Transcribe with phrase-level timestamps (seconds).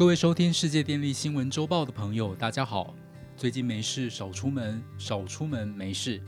[0.00, 2.94] 各位收听世界电力新闻周报的朋友，大家好。
[3.36, 6.22] 最近没事少出门，少出门没事。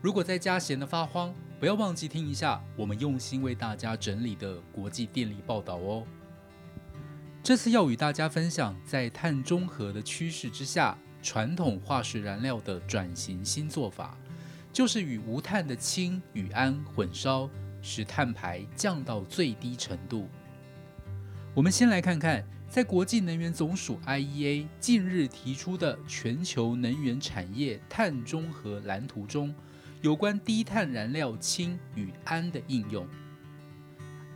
[0.00, 6.06] 如果在家闲得发慌，不要忘记听一下我们用心为大家整理的国际电力报道哦。
[7.42, 14.16] 这次要与大家分享，在碳中和的趋势之下，传统化石燃料的转型新做法，
[14.72, 17.50] 就是与无碳的氢与氨混烧，
[17.82, 20.26] 使碳排降到最低程度。
[21.52, 22.42] 我们先来看看。
[22.70, 29.52] 在国际能源总署 （IEA） 近日提出的全球能源产业碳中和蓝图中，
[30.02, 33.04] 有关低碳燃料氢与氨的应用。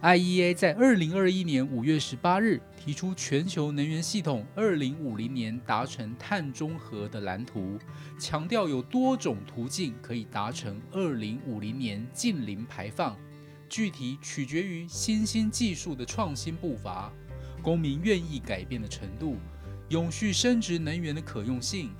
[0.03, 7.79] IEA 在二零二一年五月十八日提出全球能源系统二零五零年达成碳中和的蓝图，
[8.19, 13.17] 强调有多种途径可以达成二零五零年近零排放，
[13.69, 17.13] 具体取决于新兴技术的创新步伐。
[17.65, 19.39] 公民愿意改变的程度、
[19.89, 21.91] 永续升值能源的可用性、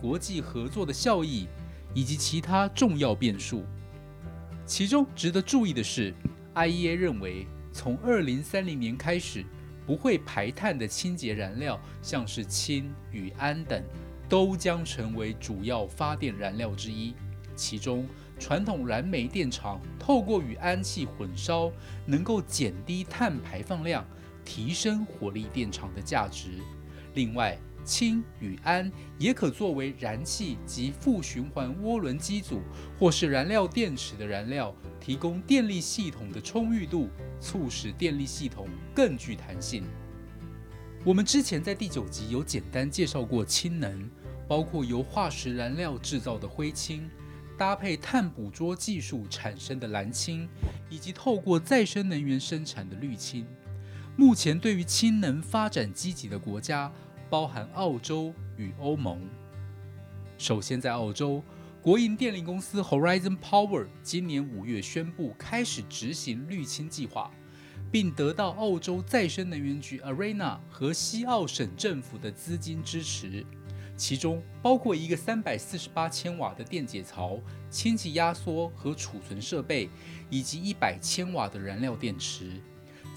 [0.00, 1.48] 国际合作的效益
[1.92, 3.64] 以及其他重要变数。
[4.64, 6.14] 其中值得注意的是
[6.54, 9.44] ，IEA 认为，从2030年开始，
[9.84, 13.82] 不会排碳的清洁燃料，像是氢与氨等，
[14.28, 17.14] 都将成为主要发电燃料之一。
[17.56, 18.06] 其中，
[18.38, 21.72] 传统燃煤电厂透过与氨气混烧，
[22.06, 24.06] 能够减低碳排放量。
[24.48, 26.52] 提升火力电厂的价值。
[27.12, 32.62] 另外，氢与氨也可作为燃气及负循环涡轮机组，
[32.98, 39.84] 或是燃料电池的燃料，提供电力系统的充裕度，促使电力系统更具弹性。
[41.04, 44.10] 我们之前在第九集有简单介绍过氢能，
[44.48, 47.08] 包括由化石燃料制造的灰氢，
[47.58, 50.48] 搭配碳捕捉技术产生的蓝氢，
[50.88, 53.46] 以及透过再生能源生产的绿氢。
[54.18, 56.92] 目前对于氢能发展积极的国家，
[57.30, 59.22] 包含澳洲与欧盟。
[60.36, 61.40] 首先，在澳洲，
[61.80, 67.30] 国营电力公司 Horizon Power 今年五月宣布开始执行绿氢计划，
[67.92, 73.46] 并得到澳洲再生能源局 Arena 和西澳省政府的资金支持，
[73.96, 77.38] 其中包括一个三百四十八千瓦的电解槽、
[77.70, 79.88] 氢气压缩和储存设备，
[80.28, 82.60] 以及一百千瓦的燃料电池。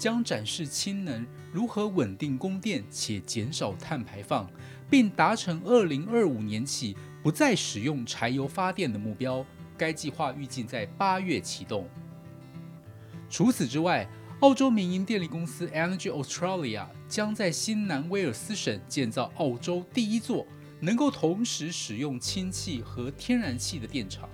[0.02, 4.50] 将展示氢能如何稳定供电且减少碳排放，
[4.90, 9.46] 并达成二零二五年起不再使用柴油发电的目标。
[9.78, 11.88] 该计划预计在八月启动。
[13.30, 14.04] 除此之外，
[14.40, 20.44] 澳洲民营电力公司 Energy Australia 将在新南威尔斯省建造澳洲第一座
[20.80, 24.28] 能够同时使用氢气和天然气的电厂，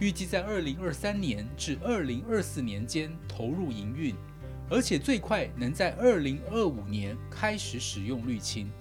[0.00, 4.14] 预计在二零二三年至二零二四年间投入营运。
[4.72, 8.72] 而且最快能在二零二五年开始使用氯氢，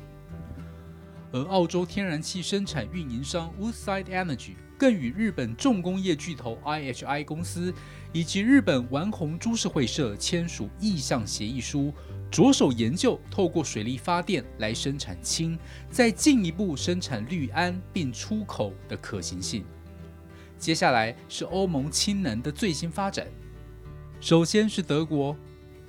[1.33, 7.73] 而澳洲天然气生产运营商 Woodside Energy 更与日本重工业巨头 IHI 公司
[8.13, 11.93] 以及日本丸红株式会社签署意向协议书，
[12.31, 15.59] 着手研究透过水力发电来生产氢，
[15.89, 19.65] 再进一步生产氯胺并出口的可行性。
[20.57, 23.27] 接下来是欧盟氢能的最新发展，
[24.21, 25.35] 首先是德国。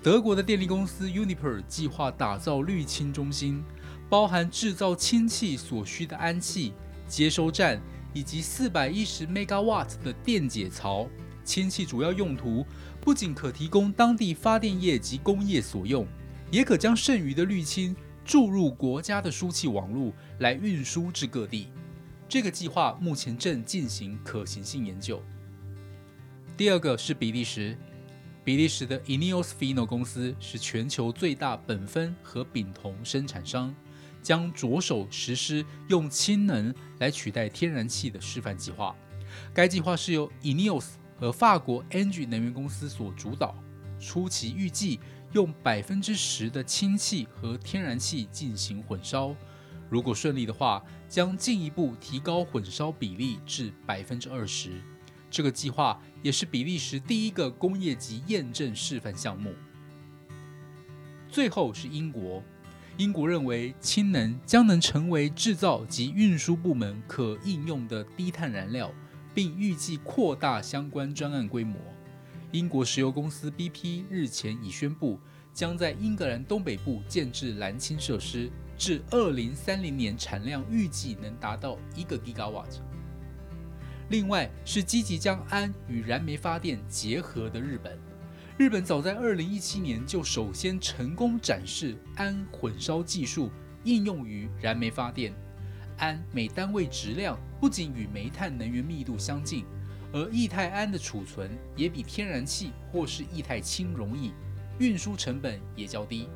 [0.03, 3.63] 德国的电力公司 Uniper 计划打造滤氢中心，
[4.11, 6.73] 包含制造氢气所需的氨气
[7.07, 7.81] 接收站，
[8.13, 11.09] 以及四百一十 megawatt 的电解槽。
[11.45, 12.67] 氢气主要用途
[13.01, 16.05] 不仅可提供当地发电业及工业所用，
[16.51, 21.69] 也可将剩余的滤氢注入国家的输气网络来运输至各地。
[22.29, 25.23] 这个计划目前正进行可行性研究。
[26.57, 27.79] 第二个是比利时。
[28.44, 33.72] 比利时的 e n e o s Fino 公司是全球最大苯酚和丙酮生产商，
[34.20, 38.97] 将着手实施用氢能来取代天然气的示范计划。
[39.54, 43.54] 该计划是由 e n e o s 和法国 Engie 能源公司所主导，
[44.00, 44.98] 初期预计
[45.30, 49.36] 用百分之十的氢气和天然气进行混烧。
[49.88, 54.72] 如果顺利的话，将进一步提高混烧比例至百分之二十。
[55.33, 59.55] 这个计划也是比利时第一个工业级验证示范项目。
[61.27, 62.43] 最后是英国，
[62.99, 68.93] 英国认为氢能将能成为制造及运输部门可应用的低碳燃料，
[69.33, 71.77] 并预计扩大相关专案规模。
[72.51, 75.19] 英国石油公司 BP 日前已宣布，
[75.55, 82.83] 将在英格兰东北部建制蓝氢设施，至二零三零年产量预计能达到一个 gigawatt。
[84.12, 87.98] 另外是积极将氨与燃煤发电结合的日本。
[88.59, 93.50] 日本早在二零一七年就首先成功展示氨混烧技术
[93.84, 95.32] 应用于燃煤发电。
[95.97, 99.64] 氨每单位质量不仅与煤炭能源密度相近，
[100.12, 104.32] 而液态氨的储存也比天然气或是液态氢容易，
[104.78, 106.28] 运输成本也较低。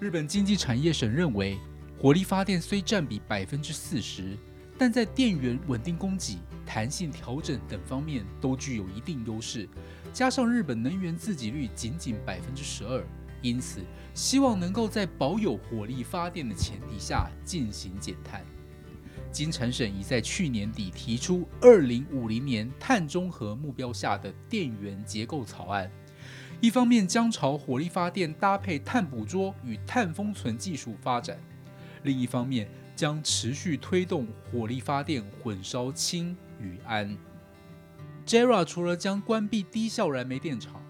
[0.00, 1.58] 日本经济产业省认为，
[2.00, 4.38] 火力发电虽占比百分之四十，
[4.82, 9.68] 但在电源稳定供给、弹性调整等方面都具有一定优势。
[10.12, 13.00] 加上日本能源自给率仅仅百分之十二，
[13.42, 13.80] 因此
[14.12, 18.44] 希望能够在保有火力发电的前提下进行减碳。
[19.30, 25.88] 金产省已在去年底提出二零五零年碳中和目标下的电源结构草案。
[26.60, 31.38] 一方面将朝火力发电搭配碳捕捉与碳封存技术发展，
[32.02, 32.68] 另一方面
[33.02, 37.18] 将持续推动火力发电混烧氢与氨。
[38.24, 40.80] JERA 除了将关闭低效燃煤电厂，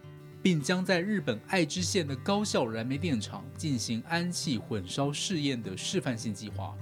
[0.42, 6.76] 并将在日本爱知县的高效燃煤电厂进行氨气混烧试验的示范性计划，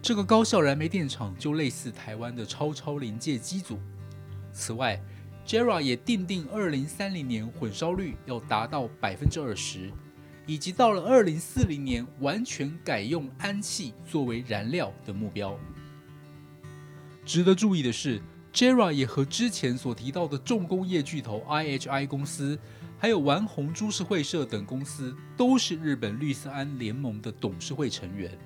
[0.00, 3.80] 这个高效燃煤电厂就类似台湾的超超临界机组。
[4.52, 4.96] 此外
[5.44, 9.90] ，JERA 也定定，二零三零年混烧率要达到百分之二十，
[10.46, 15.58] 以及到了二零四零年完全改用氨气作为燃料的目标。
[17.24, 18.20] 值得注意的是
[18.52, 22.58] ，JERA 也和之前所提到的重工业巨头 IHI 公司，
[22.98, 28.36] 还有丸红株式会社等公司，都是日本绿色氨联盟的董事会成员。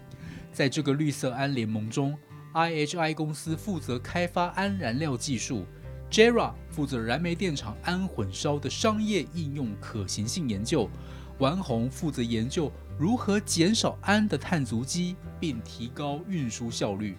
[0.52, 2.16] 在这个绿色氨联盟中
[2.54, 5.64] ，IHI 公司负责开发氨燃料技术。
[6.08, 10.88] JERA 负责燃煤电厂氨混烧的商业应用可行性研究，
[11.38, 17.16] 丸红负责研究如何减少氨的碳足迹，并提高运输效率。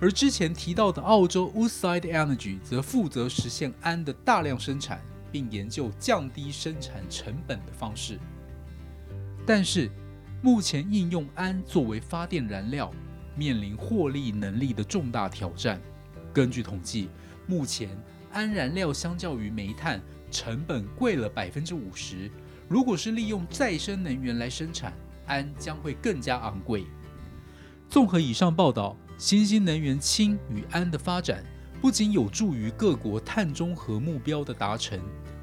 [0.00, 5.00] 而之前提到的澳洲 Woodside Energy 则负责实现氨的大量生产，
[5.30, 8.18] 并研究降低生产成本的方式。
[9.46, 9.90] 但是，
[10.42, 12.90] 目前应用氨作为发电燃料，
[13.36, 15.80] 面临获利能力的重大挑战。
[16.32, 17.08] 根据统计。
[17.46, 17.90] 目前，
[18.32, 20.00] 氨燃料相较于煤炭
[20.30, 22.30] 成本贵了百分之五十。
[22.68, 24.92] 如果是利用再生能源来生产，
[25.26, 26.84] 氨将会更加昂贵。
[27.88, 31.44] 综合以上报道，新兴能源氢与氨的发展
[31.80, 34.98] 不仅有助于各国碳中和目标的达成，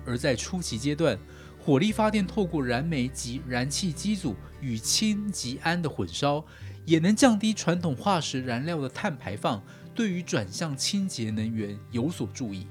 [0.05, 1.17] 而在初期阶段，
[1.59, 6.43] 火力发电透过燃煤及燃气机组与氢及氨的混烧，
[6.85, 9.61] 也能降低传统化石燃料的碳排放。
[9.93, 12.65] 对于转向清洁能源有所注意，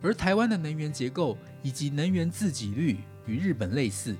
[0.00, 2.98] 而台湾的能源结构以及能源自给率
[3.28, 4.16] 与日本类似，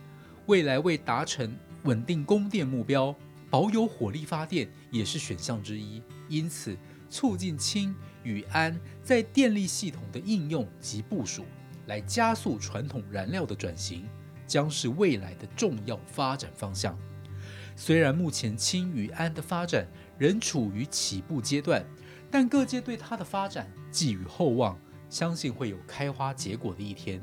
[0.47, 3.13] 未来为达成稳定供电目标，
[3.51, 6.01] 保有火力发电也是选项之一。
[6.29, 6.77] 因此，
[7.09, 11.45] 促进氢与氨在电力系统的应用及部署，
[11.87, 14.07] 来加速传统燃料的转型，
[14.47, 16.97] 将是未来的重要发展方向。
[17.75, 19.87] 虽然目前氢与氨的发展，
[20.19, 21.83] 仍处于起步阶段，
[22.31, 24.79] 但各界对它的发展寄予厚望，
[25.09, 27.23] 相信会有开花结果的一天。